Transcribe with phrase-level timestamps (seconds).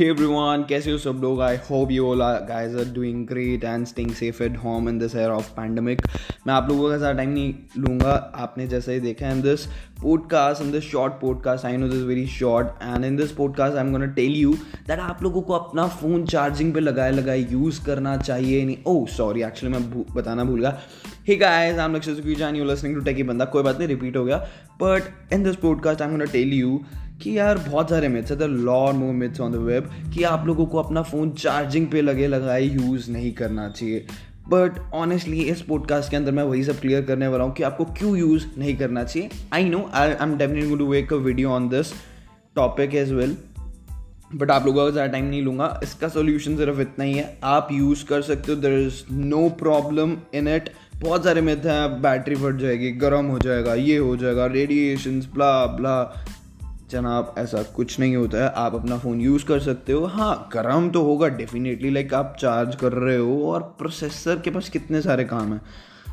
[0.00, 1.40] Hey everyone, कैसे हो सब लोग?
[1.42, 5.16] I hope you all guys are doing great and staying safe at home in this
[5.22, 6.04] era of pandemic.
[6.46, 9.66] मैं आप लोगों का ज़्यादा टाइम नहीं लूँगा। आपने जैसे ही देखा in this
[10.02, 13.84] podcast in this short podcast I know this very short and in this podcast I
[13.84, 14.52] am gonna tell you
[14.86, 19.06] that आप लोगों को अपना फ़ोन चार्जिंग पे लगाए लगाए यूज़ करना चाहिए। नहीं ओ
[19.06, 20.80] सॉरी एक्चुअली मैं भू, बताना भूल गया।
[21.28, 24.16] हे गाइस आई एम लक्ष्य सुखी यू लिसनिंग टू टेकी बंदा कोई बात नहीं रिपीट
[24.16, 24.38] हो गया।
[24.82, 26.80] But in this podcast I am gonna tell you
[27.22, 30.46] कि यार बहुत सारे मिथ्स है। The law more myths on the web कि आप
[30.46, 34.06] लोगों को अपना फ़ोन चार्जिंग पे लगे लगाए यूज़ नहीं करना चाहिए।
[34.48, 37.84] बट ऑनेस्टली इस पॉडकास्ट के अंदर मैं वही सब क्लियर करने वाला हूँ कि आपको
[37.98, 41.68] क्यों यूज़ नहीं करना चाहिए। I know I am definitely to wake a video on
[41.68, 41.92] this
[42.56, 43.36] topic as well
[44.34, 47.68] but आप लोगों का ज़्यादा टाइम नहीं लूँगा। इसका सोल्यूशन सिर्फ़ इतना ही है। आप
[47.72, 52.34] यूज़ कर सकते हो। There is no problem in it बहुत सारे मिथ हैं। बैटरी
[52.34, 56.02] फट जाएगी, गर्म हो जाएगा, ये हो जाएगा रेडिएशन ब्ला ब्ला
[56.90, 60.90] जनाब ऐसा कुछ नहीं होता है। आप अपना फ़ोन यूज़ कर सकते हो। हाँ गर्म
[60.90, 65.24] तो होगा डेफिनेटली लाइक आप चार्ज कर रहे हो और प्रोसेसर के पास कितने सारे
[65.24, 65.62] काम हैं।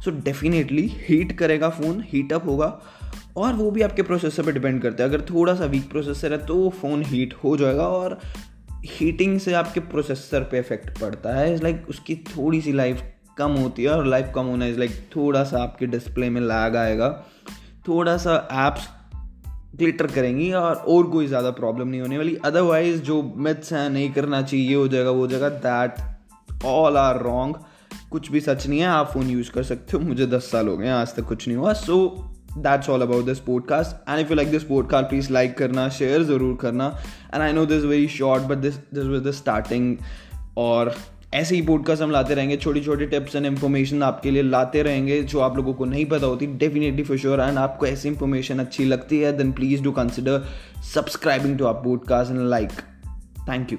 [0.00, 2.80] सो डेफिनेटली हीट करेगा फ़ोन हीट अप होगा
[3.36, 6.46] और वो भी आपके प्रोसेसर पे डिपेंड करता है। अगर थोड़ा सा वीक प्रोसेसर है
[6.46, 8.18] तो फ़ोन हीट हो जाएगा और
[8.86, 13.02] हीटिंग से आपके प्रोसेसर पे इफ़ेक्ट पड़ता है। इज़ लाइक like, उसकी थोड़ी सी लाइफ
[13.38, 16.40] कम होती है और लाइफ कम होना इज़ लाइक like, थोड़ा सा आपके डिस्प्ले में
[16.40, 17.24] लैग आएगा।
[17.88, 18.88] थोड़ा सा ऐप्स
[19.74, 24.12] ग्लिटर करेंगी और और कोई ज़्यादा प्रॉब्लम नहीं होने वाली। अदरवाइज़ जो मिथ्स हैं, नहीं
[24.12, 27.56] करना चाहिए ये हो जाएगा, वो हो जाएगा दैट ऑल आर रॉन्ग
[28.10, 30.76] कुछ भी सच नहीं है, आप फ़ोन यूज़ कर सकते हो। मुझे दस साल हो
[30.76, 32.28] गए आज तक कुछ नहीं हुआ। So
[32.58, 36.22] that's all about this podcast and if you like this podcast please like करना शेयर
[36.22, 36.86] ज़रूर करना।
[37.34, 39.96] And I know this very short but this this was the starting
[40.56, 40.94] और
[41.34, 45.22] ऐसे ही पॉडकास्ट हम लाते रहेंगे छोटी छोटी टिप्स एंड इन्फॉर्मेशन आपके लिए लाते रहेंगे,
[45.22, 48.84] जो आप लोगों को नहीं पता होती डेफिनेटली फॉर श्योर एंड आपको ऐसी इन्फॉर्मेशन अच्छी
[48.84, 50.44] लगती है then please do consider
[50.94, 52.70] subscribing to our podcast and like
[53.48, 53.78] thank you